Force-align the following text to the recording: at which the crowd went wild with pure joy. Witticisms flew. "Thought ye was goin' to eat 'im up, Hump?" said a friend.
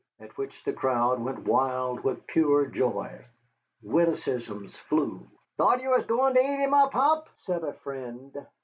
at 0.19 0.35
which 0.35 0.63
the 0.63 0.73
crowd 0.73 1.21
went 1.23 1.45
wild 1.47 1.99
with 2.03 2.25
pure 2.25 2.65
joy. 2.65 3.23
Witticisms 3.83 4.75
flew. 4.89 5.27
"Thought 5.57 5.79
ye 5.79 5.89
was 5.89 6.07
goin' 6.07 6.33
to 6.33 6.39
eat 6.39 6.63
'im 6.63 6.73
up, 6.73 6.91
Hump?" 6.91 7.29
said 7.37 7.63
a 7.63 7.73
friend. 7.73 8.35